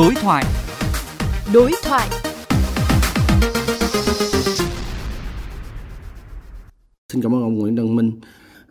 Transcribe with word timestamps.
Đối 0.00 0.14
thoại. 0.14 0.44
Đối 1.54 1.72
thoại. 1.84 2.08
Xin 7.12 7.22
cảm 7.22 7.34
ơn 7.34 7.42
ông 7.42 7.58
Nguyễn 7.58 7.76
Đăng 7.76 7.96
Minh. 7.96 8.12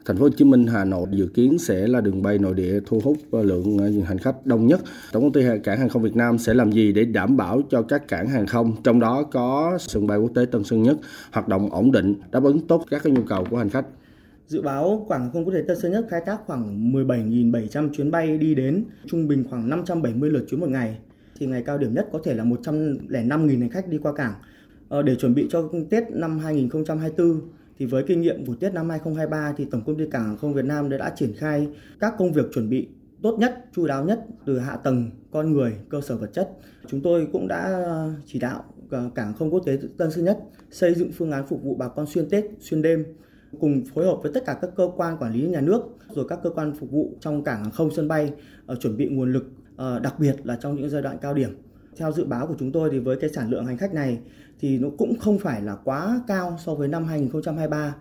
Thành 0.05 0.17
phố 0.17 0.23
Hồ 0.23 0.29
Chí 0.37 0.45
Minh, 0.45 0.67
Hà 0.67 0.85
Nội 0.85 1.07
dự 1.11 1.27
kiến 1.27 1.57
sẽ 1.59 1.87
là 1.87 2.01
đường 2.01 2.21
bay 2.21 2.37
nội 2.37 2.53
địa 2.53 2.79
thu 2.85 3.01
hút 3.03 3.17
lượng 3.31 3.77
hành 4.05 4.17
khách 4.17 4.45
đông 4.45 4.67
nhất. 4.67 4.79
Tổng 5.11 5.23
công 5.23 5.31
ty 5.31 5.41
Cảng 5.63 5.79
hàng 5.79 5.89
không 5.89 6.01
Việt 6.01 6.15
Nam 6.15 6.37
sẽ 6.37 6.53
làm 6.53 6.71
gì 6.71 6.91
để 6.93 7.05
đảm 7.05 7.37
bảo 7.37 7.61
cho 7.69 7.81
các 7.81 8.07
cảng 8.07 8.27
hàng 8.27 8.47
không, 8.47 8.83
trong 8.83 8.99
đó 8.99 9.23
có 9.23 9.77
sân 9.79 10.07
bay 10.07 10.17
quốc 10.17 10.31
tế 10.35 10.45
Tân 10.45 10.63
Sơn 10.63 10.83
Nhất 10.83 10.97
hoạt 11.31 11.47
động 11.47 11.69
ổn 11.69 11.91
định, 11.91 12.15
đáp 12.31 12.43
ứng 12.43 12.67
tốt 12.67 12.85
các 12.89 13.05
nhu 13.05 13.21
cầu 13.21 13.45
của 13.49 13.57
hành 13.57 13.69
khách? 13.69 13.85
Dự 14.47 14.61
báo 14.61 15.05
Cảng 15.09 15.21
hàng 15.21 15.29
không 15.33 15.45
quốc 15.45 15.53
tế 15.53 15.63
Tân 15.67 15.79
Sơn 15.79 15.91
Nhất 15.91 16.05
khai 16.09 16.21
thác 16.25 16.37
khoảng 16.45 16.93
17.700 16.93 17.89
chuyến 17.93 18.11
bay 18.11 18.37
đi 18.37 18.55
đến, 18.55 18.85
trung 19.07 19.27
bình 19.27 19.43
khoảng 19.49 19.69
570 19.69 20.29
lượt 20.29 20.45
chuyến 20.49 20.59
một 20.59 20.69
ngày. 20.69 20.97
Thì 21.39 21.45
ngày 21.45 21.63
cao 21.65 21.77
điểm 21.77 21.93
nhất 21.93 22.07
có 22.11 22.19
thể 22.23 22.33
là 22.33 22.43
105.000 22.43 23.59
hành 23.59 23.69
khách 23.69 23.87
đi 23.87 23.97
qua 23.97 24.13
cảng. 24.13 24.33
Ờ, 24.89 25.01
để 25.01 25.15
chuẩn 25.15 25.35
bị 25.35 25.47
cho 25.49 25.69
Tết 25.89 26.03
năm 26.11 26.39
2024 26.39 27.41
thì 27.79 27.85
với 27.85 28.03
kinh 28.03 28.21
nghiệm 28.21 28.45
của 28.45 28.55
Tết 28.55 28.73
năm 28.73 28.89
2023 28.89 29.53
thì 29.57 29.65
Tổng 29.65 29.81
công 29.85 29.97
ty 29.97 30.03
Cảng 30.11 30.23
hàng 30.23 30.37
không 30.37 30.53
Việt 30.53 30.65
Nam 30.65 30.89
đã 30.89 31.13
triển 31.15 31.33
khai 31.37 31.67
các 31.99 32.13
công 32.17 32.33
việc 32.33 32.45
chuẩn 32.53 32.69
bị 32.69 32.87
tốt 33.21 33.37
nhất, 33.39 33.65
chu 33.75 33.87
đáo 33.87 34.05
nhất 34.05 34.25
từ 34.45 34.59
hạ 34.59 34.75
tầng, 34.75 35.11
con 35.31 35.53
người, 35.53 35.73
cơ 35.89 36.01
sở 36.01 36.17
vật 36.17 36.29
chất. 36.33 36.49
Chúng 36.87 37.01
tôi 37.01 37.27
cũng 37.33 37.47
đã 37.47 37.85
chỉ 38.25 38.39
đạo 38.39 38.63
ờ, 38.89 39.09
Cảng 39.15 39.33
không 39.33 39.53
quốc 39.53 39.63
tế 39.65 39.79
Tân 39.97 40.11
Sơn 40.11 40.25
Nhất 40.25 40.39
xây 40.71 40.93
dựng 40.93 41.11
phương 41.11 41.31
án 41.31 41.47
phục 41.47 41.63
vụ 41.63 41.75
bà 41.75 41.87
con 41.87 42.05
xuyên 42.05 42.29
Tết, 42.29 42.45
xuyên 42.59 42.81
đêm 42.81 43.05
cùng 43.59 43.83
phối 43.93 44.05
hợp 44.05 44.19
với 44.23 44.31
tất 44.33 44.45
cả 44.45 44.57
các 44.61 44.69
cơ 44.75 44.89
quan 44.95 45.17
quản 45.17 45.33
lý 45.33 45.47
nhà 45.47 45.61
nước 45.61 45.81
rồi 46.09 46.25
các 46.29 46.39
cơ 46.43 46.49
quan 46.49 46.73
phục 46.79 46.91
vụ 46.91 47.13
trong 47.19 47.43
cảng 47.43 47.63
hàng 47.63 47.71
không 47.71 47.91
sân 47.95 48.07
bay 48.07 48.33
uh, 48.71 48.79
chuẩn 48.79 48.97
bị 48.97 49.07
nguồn 49.07 49.33
lực 49.33 49.45
đặc 50.03 50.19
biệt 50.19 50.35
là 50.43 50.57
trong 50.61 50.75
những 50.75 50.89
giai 50.89 51.01
đoạn 51.01 51.17
cao 51.21 51.33
điểm. 51.33 51.57
Theo 51.97 52.11
dự 52.11 52.25
báo 52.25 52.47
của 52.47 52.55
chúng 52.59 52.71
tôi 52.71 52.89
thì 52.91 52.99
với 52.99 53.17
cái 53.21 53.29
sản 53.29 53.49
lượng 53.49 53.65
hành 53.65 53.77
khách 53.77 53.93
này 53.93 54.19
thì 54.59 54.77
nó 54.77 54.87
cũng 54.97 55.19
không 55.19 55.39
phải 55.39 55.61
là 55.61 55.75
quá 55.83 56.21
cao 56.27 56.57
so 56.65 56.75
với 56.75 56.87
năm 56.87 57.05
2023. 57.05 57.95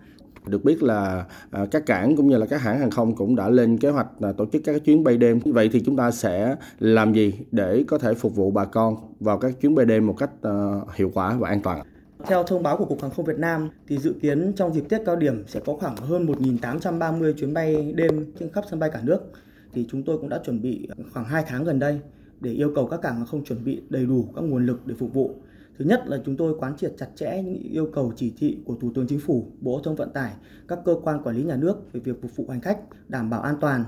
Được 0.45 0.63
biết 0.63 0.83
là 0.83 1.25
à, 1.51 1.65
các 1.71 1.85
cảng 1.85 2.15
cũng 2.15 2.27
như 2.27 2.37
là 2.37 2.45
các 2.45 2.61
hãng 2.61 2.79
hàng 2.79 2.91
không 2.91 3.15
cũng 3.15 3.35
đã 3.35 3.49
lên 3.49 3.77
kế 3.77 3.89
hoạch 3.89 4.07
à, 4.21 4.31
tổ 4.31 4.45
chức 4.45 4.61
các 4.65 4.81
chuyến 4.85 5.03
bay 5.03 5.17
đêm. 5.17 5.39
Vậy 5.45 5.69
thì 5.73 5.81
chúng 5.85 5.95
ta 5.95 6.11
sẽ 6.11 6.55
làm 6.79 7.13
gì 7.13 7.33
để 7.51 7.83
có 7.87 7.97
thể 7.97 8.13
phục 8.13 8.35
vụ 8.35 8.51
bà 8.51 8.65
con 8.65 8.95
vào 9.19 9.37
các 9.37 9.53
chuyến 9.61 9.75
bay 9.75 9.85
đêm 9.85 10.07
một 10.07 10.15
cách 10.17 10.29
à, 10.41 10.51
hiệu 10.95 11.11
quả 11.13 11.35
và 11.39 11.49
an 11.49 11.61
toàn? 11.61 11.81
Theo 12.27 12.43
thông 12.43 12.63
báo 12.63 12.77
của 12.77 12.85
Cục 12.85 13.01
Hàng 13.01 13.11
không 13.11 13.25
Việt 13.25 13.37
Nam 13.37 13.69
thì 13.87 13.97
dự 13.97 14.13
kiến 14.21 14.53
trong 14.55 14.73
dịp 14.73 14.83
Tết 14.89 15.01
cao 15.05 15.15
điểm 15.15 15.43
sẽ 15.47 15.59
có 15.65 15.73
khoảng 15.73 15.95
hơn 15.95 16.25
1.830 16.25 17.33
chuyến 17.33 17.53
bay 17.53 17.93
đêm 17.95 18.31
trên 18.39 18.49
khắp 18.49 18.63
sân 18.69 18.79
bay 18.79 18.89
cả 18.93 18.99
nước. 19.03 19.31
Thì 19.73 19.85
chúng 19.89 20.03
tôi 20.03 20.17
cũng 20.17 20.29
đã 20.29 20.39
chuẩn 20.45 20.61
bị 20.61 20.87
khoảng 21.13 21.25
2 21.25 21.43
tháng 21.47 21.63
gần 21.63 21.79
đây 21.79 21.99
để 22.41 22.51
yêu 22.51 22.71
cầu 22.75 22.87
các 22.87 23.01
cảng 23.01 23.15
hàng 23.15 23.25
không 23.25 23.43
chuẩn 23.43 23.63
bị 23.63 23.81
đầy 23.89 24.05
đủ 24.05 24.25
các 24.35 24.41
nguồn 24.41 24.65
lực 24.65 24.87
để 24.87 24.95
phục 24.99 25.13
vụ. 25.13 25.35
Thứ 25.79 25.85
nhất 25.85 26.03
là 26.07 26.17
chúng 26.25 26.37
tôi 26.37 26.55
quán 26.59 26.77
triệt 26.77 26.93
chặt 26.97 27.07
chẽ 27.15 27.43
những 27.43 27.63
yêu 27.71 27.89
cầu 27.93 28.13
chỉ 28.15 28.33
thị 28.37 28.57
của 28.65 28.75
Thủ 28.75 28.91
tướng 28.95 29.07
Chính 29.07 29.19
phủ, 29.19 29.51
Bộ 29.61 29.71
Giao 29.71 29.83
thông 29.83 29.95
Vận 29.95 30.09
tải, 30.13 30.33
các 30.67 30.79
cơ 30.85 30.95
quan 31.03 31.23
quản 31.23 31.35
lý 31.35 31.43
nhà 31.43 31.55
nước 31.55 31.93
về 31.93 31.99
việc 31.99 32.21
phục 32.21 32.35
vụ 32.35 32.45
hành 32.49 32.61
khách 32.61 32.79
đảm 33.07 33.29
bảo 33.29 33.41
an 33.41 33.55
toàn. 33.61 33.83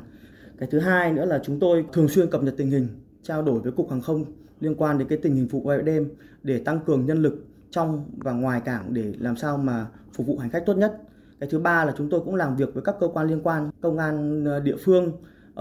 Cái 0.58 0.70
thứ 0.72 0.80
hai 0.80 1.14
nữa 1.14 1.26
là 1.26 1.42
chúng 1.44 1.60
tôi 1.60 1.86
thường 1.94 2.08
xuyên 2.08 2.30
cập 2.30 2.44
nhật 2.44 2.54
tình 2.58 2.70
hình, 2.70 2.88
trao 3.24 3.42
đổi 3.42 3.60
với 3.60 3.72
Cục 3.72 3.90
Hàng 3.90 4.02
không 4.02 4.26
liên 4.60 4.76
quan 4.76 4.98
đến 4.98 5.08
cái 5.08 5.18
tình 5.18 5.36
hình 5.36 5.48
phục 5.48 5.64
vụ 5.64 5.72
đêm 5.86 6.10
để 6.44 6.60
tăng 6.60 6.80
cường 6.86 7.06
nhân 7.06 7.22
lực 7.22 7.46
trong 7.72 8.06
và 8.18 8.32
ngoài 8.32 8.62
cảng 8.66 8.94
để 8.94 9.14
làm 9.20 9.36
sao 9.36 9.58
mà 9.58 9.88
phục 10.14 10.28
vụ 10.28 10.38
hành 10.38 10.50
khách 10.50 10.64
tốt 10.66 10.78
nhất. 10.78 11.02
Cái 11.40 11.50
thứ 11.50 11.60
ba 11.60 11.86
là 11.86 11.94
chúng 11.98 12.10
tôi 12.10 12.22
cũng 12.26 12.36
làm 12.36 12.56
việc 12.56 12.74
với 12.74 12.84
các 12.84 12.96
cơ 13.00 13.08
quan 13.08 13.28
liên 13.28 13.42
quan, 13.44 13.70
công 13.82 13.98
an 13.98 14.46
ờ, 14.46 14.60
địa 14.60 14.76
phương, 14.84 15.12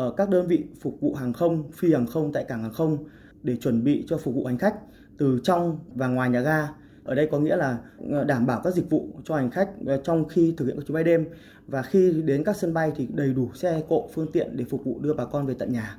ở 0.01 0.15
các 0.17 0.31
đơn 0.31 0.47
vị 0.47 0.65
phục 0.81 1.01
vụ 1.01 1.15
hàng 1.15 1.33
không, 1.33 1.71
phi 1.73 1.93
hàng 1.93 2.07
không 2.07 2.33
tại 2.33 2.45
cảng 2.45 2.63
hàng 2.63 2.73
không 2.73 3.05
để 3.43 3.57
chuẩn 3.57 3.85
bị 3.85 4.05
cho 4.09 4.19
phục 4.19 4.35
vụ 4.35 4.45
hành 4.45 4.59
khách 4.59 4.75
từ 5.19 5.41
trong 5.45 5.79
và 5.95 6.09
ngoài 6.09 6.31
nhà 6.31 6.41
ga. 6.41 6.69
Ở 7.05 7.15
đây 7.15 7.29
có 7.31 7.39
nghĩa 7.39 7.57
là 7.57 7.79
ờ, 8.11 8.25
đảm 8.25 8.47
bảo 8.47 8.61
các 8.65 8.75
dịch 8.75 8.91
vụ 8.91 9.09
cho 9.25 9.37
hành 9.37 9.51
khách 9.51 9.69
ờ, 9.87 10.01
trong 10.05 10.29
khi 10.29 10.55
thực 10.57 10.67
hiện 10.67 10.77
các 10.77 10.87
chuyến 10.87 10.95
bay 10.95 11.05
đêm 11.05 11.25
và 11.67 11.83
khi 11.83 12.23
đến 12.25 12.45
các 12.45 12.57
sân 12.57 12.75
bay 12.75 12.93
thì 12.97 13.09
đầy 13.15 13.35
đủ 13.35 13.51
xe 13.55 13.83
cộ 13.89 14.09
phương 14.15 14.33
tiện 14.33 14.57
để 14.57 14.65
phục 14.65 14.85
vụ 14.85 14.99
đưa 15.01 15.15
bà 15.15 15.25
con 15.25 15.47
về 15.47 15.55
tận 15.59 15.73
nhà 15.73 15.97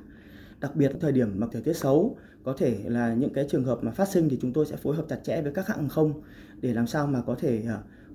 đặc 0.60 0.76
biệt 0.76 0.92
thời 1.00 1.12
điểm 1.12 1.40
mà 1.40 1.46
thời 1.52 1.62
tiết 1.62 1.76
xấu 1.76 2.16
có 2.44 2.54
thể 2.58 2.78
là 2.84 3.14
những 3.14 3.32
cái 3.32 3.46
trường 3.50 3.64
hợp 3.64 3.78
mà 3.82 3.90
phát 3.90 4.08
sinh 4.08 4.28
thì 4.28 4.38
chúng 4.42 4.52
tôi 4.52 4.66
sẽ 4.66 4.76
phối 4.76 4.96
hợp 4.96 5.04
chặt 5.08 5.18
chẽ 5.24 5.42
với 5.42 5.52
các 5.52 5.66
hãng 5.66 5.78
hàng 5.78 5.88
không 5.88 6.22
để 6.60 6.74
làm 6.74 6.86
sao 6.86 7.06
mà 7.06 7.22
có 7.26 7.34
thể 7.34 7.62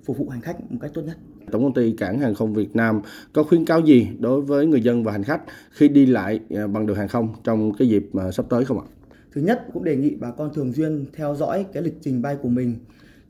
phục 0.04 0.18
vụ 0.18 0.28
hành 0.28 0.40
khách 0.40 0.72
một 0.72 0.78
cách 0.80 0.90
tốt 0.94 1.02
nhất. 1.02 1.16
Tổng 1.50 1.62
công 1.62 1.74
ty 1.74 1.92
Cảng 1.92 2.18
hàng 2.18 2.34
không 2.34 2.54
Việt 2.54 2.76
Nam 2.76 3.00
có 3.32 3.42
khuyến 3.42 3.64
cáo 3.64 3.80
gì 3.80 4.08
đối 4.18 4.40
với 4.40 4.66
người 4.66 4.80
dân 4.80 5.04
và 5.04 5.12
hành 5.12 5.24
khách 5.24 5.42
khi 5.70 5.88
đi 5.88 6.06
lại 6.06 6.40
ờ, 6.50 6.66
bằng 6.66 6.86
đường 6.86 6.96
hàng 6.96 7.08
không 7.08 7.34
trong 7.44 7.72
cái 7.78 7.88
dịp 7.88 8.08
mà 8.12 8.30
sắp 8.30 8.46
tới 8.48 8.64
không 8.64 8.80
ạ? 8.80 8.86
Thứ 9.32 9.40
nhất 9.40 9.66
cũng 9.72 9.84
đề 9.84 9.96
nghị 9.96 10.16
bà 10.16 10.30
con 10.30 10.54
thường 10.54 10.72
xuyên 10.72 11.04
theo 11.12 11.34
dõi 11.34 11.66
cái 11.72 11.82
lịch 11.82 11.94
trình 12.00 12.22
bay 12.22 12.36
của 12.42 12.48
mình. 12.48 12.74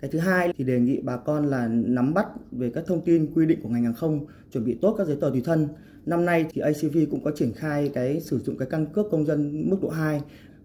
Cái 0.01 0.11
thứ 0.11 0.19
hai 0.19 0.53
thì 0.59 0.65
đề 0.65 0.81
nghị 0.81 1.01
bà 1.01 1.17
con 1.17 1.47
là 1.47 1.69
nắm 1.69 2.15
bắt 2.15 2.27
về 2.53 2.71
các 2.75 2.84
thông 2.87 3.01
tin 3.01 3.34
quy 3.34 3.47
định 3.47 3.61
của 3.62 3.69
ngành 3.69 3.84
hàng 3.84 3.95
không, 3.95 4.27
chuẩn 4.53 4.65
bị 4.65 4.78
tốt 4.81 4.95
các 4.99 5.07
giấy 5.07 5.17
tờ 5.21 5.31
tùy 5.31 5.43
thân. 5.45 5.69
Năm 6.07 6.25
nay 6.25 6.47
thì 6.53 6.61
ACV 6.61 6.99
cũng 7.11 7.25
có 7.25 7.31
triển 7.37 7.53
khai 7.53 7.91
cái 7.95 8.21
sử 8.21 8.39
dụng 8.39 8.59
cái 8.59 8.69
căn 8.71 8.87
cước 8.87 9.07
công 9.11 9.27
dân 9.27 9.71
mức 9.71 9.77
độ 9.83 9.89
2 9.89 10.21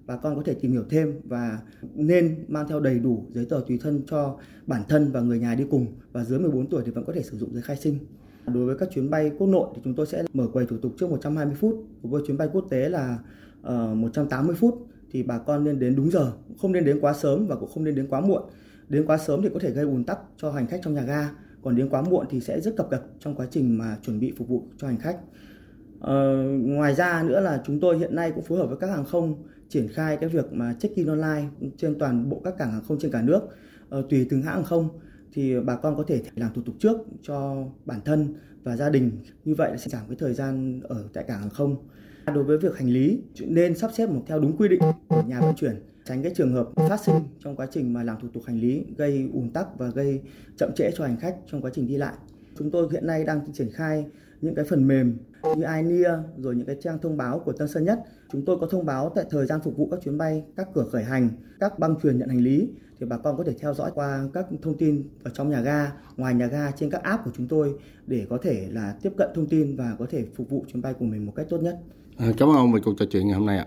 bà 0.06 0.16
con 0.16 0.36
có 0.36 0.42
thể 0.46 0.54
tìm 0.54 0.72
hiểu 0.72 0.84
thêm 0.90 1.22
và 1.24 1.60
nên 1.96 2.46
mang 2.48 2.68
theo 2.68 2.80
đầy 2.80 3.00
đủ 3.00 3.26
giấy 3.34 3.46
tờ 3.46 3.62
tùy 3.68 3.80
thân 3.82 4.02
cho 4.08 4.38
bản 4.68 4.82
thân 4.90 5.12
và 5.12 5.22
người 5.22 5.40
nhà 5.40 5.56
đi 5.56 5.66
cùng 5.72 5.88
và 6.12 6.24
dưới 6.24 6.40
14 6.40 6.70
tuổi 6.70 6.84
thì 6.86 6.92
vẫn 6.92 7.06
có 7.06 7.14
thể 7.14 7.24
sử 7.24 7.38
dụng 7.38 7.54
giấy 7.54 7.62
khai 7.62 7.78
sinh. 7.78 8.00
Đối 8.48 8.66
với 8.66 8.78
các 8.78 8.90
chuyến 8.94 9.10
bay 9.10 9.32
quốc 9.38 9.48
nội 9.48 9.68
thì 9.76 9.82
chúng 9.84 9.96
tôi 9.96 10.06
sẽ 10.06 10.24
mở 10.34 10.48
quầy 10.54 10.66
thủ 10.66 10.78
tục 10.78 10.94
trước 11.00 11.10
120 11.10 11.56
phút, 11.56 11.88
với 12.02 12.24
chuyến 12.28 12.38
bay 12.38 12.50
quốc 12.54 12.66
tế 12.70 12.90
là 12.90 13.20
ờ, 13.62 13.92
uh, 13.92 13.98
180 13.98 14.56
phút 14.56 14.88
thì 15.12 15.24
bà 15.24 15.38
con 15.38 15.64
nên 15.64 15.80
đến 15.80 15.96
đúng 15.96 16.12
giờ, 16.12 16.32
không 16.62 16.72
nên 16.72 16.86
đến 16.86 17.00
quá 17.02 17.14
sớm 17.14 17.48
và 17.48 17.56
cũng 17.56 17.70
không 17.74 17.84
nên 17.84 17.96
đến 17.96 18.08
quá 18.08 18.22
muộn. 18.22 18.44
Đến 18.90 19.06
quá 19.06 19.18
sớm 19.18 19.42
thì 19.42 19.50
có 19.54 19.60
thể 19.60 19.72
gây 19.72 19.86
ùn 19.86 20.04
tắc 20.04 20.20
cho 20.38 20.52
hành 20.52 20.68
khách 20.68 20.80
trong 20.84 20.94
nhà 20.94 21.02
ga, 21.02 21.30
còn 21.64 21.76
đến 21.76 21.90
quá 21.90 22.02
muộn 22.02 22.26
thì 22.30 22.40
sẽ 22.40 22.62
rất 22.62 22.76
cập 22.78 22.90
cập 22.90 23.06
trong 23.20 23.36
quá 23.36 23.48
trình 23.52 23.78
mà 23.78 23.98
chuẩn 24.06 24.20
bị 24.20 24.34
phục 24.38 24.48
vụ 24.48 24.64
cho 24.78 24.88
hành 24.88 24.98
khách. 24.98 25.18
Ờ, 26.04 26.44
ngoài 26.62 26.96
ra 26.96 27.24
nữa 27.24 27.40
là 27.40 27.62
chúng 27.66 27.80
tôi 27.80 27.98
hiện 27.98 28.16
nay 28.16 28.32
cũng 28.32 28.44
phối 28.44 28.58
hợp 28.58 28.68
với 28.68 28.78
các 28.78 28.88
hàng 28.88 29.06
không 29.06 29.44
triển 29.70 29.88
khai 29.88 30.18
cái 30.18 30.30
việc 30.30 30.54
mà 30.54 30.76
check-in 30.80 31.08
online 31.08 31.44
trên 31.78 32.00
toàn 32.00 32.30
bộ 32.30 32.42
các 32.44 32.58
cảng 32.58 32.72
hàng 32.72 32.84
không 32.88 33.00
trên 33.00 33.12
cả 33.12 33.22
nước. 33.22 33.42
Ờ, 33.90 34.04
tùy 34.10 34.28
từng 34.30 34.42
hãng 34.42 34.56
hàng 34.56 34.64
không 34.64 34.90
thì 35.34 35.60
bà 35.60 35.76
con 35.76 35.98
có 35.98 36.04
thể 36.08 36.22
làm 36.36 36.54
thủ 36.54 36.62
tục 36.66 36.76
trước 36.80 36.98
cho 37.22 37.66
bản 37.86 38.00
thân 38.06 38.34
và 38.64 38.76
gia 38.76 38.90
đình. 38.90 39.12
Như 39.46 39.56
vậy 39.56 39.78
sẽ 39.78 39.90
giảm 39.90 40.08
cái 40.08 40.16
thời 40.20 40.34
gian 40.34 40.82
ở 40.84 41.04
tại 41.14 41.24
cảng 41.28 41.40
hàng 41.40 41.50
không. 41.50 41.76
Đối 42.36 42.44
với 42.44 42.58
việc 42.58 42.78
hành 42.78 42.90
lý 42.90 43.22
nên 43.40 43.78
sắp 43.78 43.92
xếp 43.94 44.10
một 44.10 44.24
theo 44.28 44.40
đúng 44.40 44.58
quy 44.58 44.68
định 44.68 44.82
của 45.08 45.24
nhà 45.28 45.42
vận 45.42 45.56
chuyển 45.56 45.76
tránh 46.06 46.24
cái 46.24 46.32
trường 46.36 46.54
hợp 46.54 46.70
phát 46.76 47.00
sinh 47.06 47.16
trong 47.40 47.56
quá 47.56 47.68
trình 47.72 47.94
mà 47.94 48.04
làm 48.04 48.18
thủ 48.22 48.28
tục 48.34 48.44
hành 48.46 48.60
lý 48.60 48.86
gây 48.98 49.30
ùn 49.34 49.50
tắc 49.50 49.68
và 49.78 49.88
gây 49.88 50.22
chậm 50.58 50.70
trễ 50.76 50.92
cho 50.96 51.06
hành 51.06 51.18
khách 51.18 51.36
trong 51.52 51.62
quá 51.62 51.72
trình 51.74 51.88
đi 51.88 51.98
lại. 51.98 52.14
Chúng 52.58 52.72
tôi 52.72 52.88
hiện 52.92 53.08
nay 53.08 53.24
đang 53.24 53.54
triển 53.54 53.72
khai 53.72 54.06
những 54.42 54.56
cái 54.56 54.66
phần 54.66 54.88
mềm 54.88 55.18
như 55.44 55.64
iNear 55.76 56.20
rồi 56.38 56.56
những 56.56 56.66
cái 56.66 56.76
trang 56.82 56.98
thông 57.02 57.18
báo 57.18 57.40
của 57.40 57.52
Tân 57.52 57.68
Sơn 57.68 57.86
Nhất. 57.86 58.00
Chúng 58.32 58.46
tôi 58.46 58.58
có 58.60 58.68
thông 58.68 58.86
báo 58.86 59.12
tại 59.16 59.26
thời 59.30 59.46
gian 59.46 59.60
phục 59.64 59.78
vụ 59.78 59.88
các 59.92 60.00
chuyến 60.04 60.18
bay, 60.18 60.44
các 60.56 60.68
cửa 60.74 60.86
khởi 60.92 61.04
hành, 61.04 61.30
các 61.60 61.80
băng 61.80 61.96
truyền 62.04 62.18
nhận 62.18 62.30
hành 62.30 62.42
lý 62.42 62.70
thì 63.00 63.06
bà 63.06 63.18
con 63.18 63.38
có 63.38 63.44
thể 63.44 63.54
theo 63.60 63.74
dõi 63.74 63.92
qua 63.96 64.28
các 64.34 64.46
thông 64.62 64.78
tin 64.78 65.04
ở 65.24 65.32
trong 65.34 65.50
nhà 65.50 65.62
ga, 65.62 65.92
ngoài 66.18 66.34
nhà 66.34 66.48
ga 66.48 66.72
trên 66.72 66.90
các 66.90 67.04
app 67.04 67.26
của 67.26 67.32
chúng 67.38 67.48
tôi 67.48 67.76
để 68.08 68.26
có 68.30 68.38
thể 68.42 68.68
là 68.72 68.96
tiếp 69.02 69.14
cận 69.18 69.30
thông 69.36 69.48
tin 69.48 69.76
và 69.76 69.96
có 70.00 70.06
thể 70.10 70.26
phục 70.36 70.50
vụ 70.50 70.66
chuyến 70.68 70.82
bay 70.82 70.94
của 70.94 71.06
mình 71.06 71.26
một 71.26 71.34
cách 71.36 71.46
tốt 71.50 71.58
nhất. 71.58 71.80
À, 72.18 72.32
cảm 72.38 72.50
ơn 72.50 72.56
ông 72.56 72.74
về 72.74 72.80
cuộc 72.86 72.94
trò 72.98 73.06
chuyện 73.10 73.28
ngày 73.28 73.38
hôm 73.38 73.46
nay 73.46 73.58
ạ. 73.58 73.66